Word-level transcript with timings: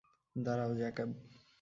দাঁড়াও, 0.35 0.71
জ্যাকব! 0.75 1.09